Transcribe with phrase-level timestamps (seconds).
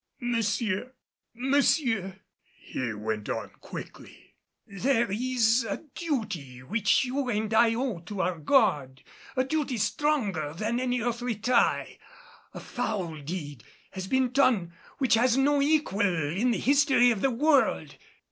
[0.19, 0.93] "Monsieur,
[1.35, 2.21] monsieur,"
[2.59, 4.33] he went on quickly,
[4.65, 9.03] "there is a duty which you and I owe to our God
[9.35, 11.99] a duty stronger than any earthly tie.
[12.51, 17.29] A foul deed has been done which has no equal in the history of the
[17.29, 17.95] world."